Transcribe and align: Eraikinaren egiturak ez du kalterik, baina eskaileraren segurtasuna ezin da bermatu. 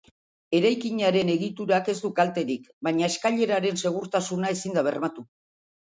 Eraikinaren 0.59 1.29
egiturak 1.33 1.91
ez 1.93 1.95
du 2.07 2.11
kalterik, 2.21 2.65
baina 2.89 3.07
eskaileraren 3.11 3.81
segurtasuna 3.83 4.55
ezin 4.59 4.79
da 4.81 4.85
bermatu. 4.89 5.27